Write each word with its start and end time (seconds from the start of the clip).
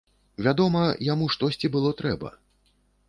Вядома, 0.45 0.81
яму 1.13 1.29
штосьці 1.35 1.73
было 1.77 1.93
трэба. 2.01 2.29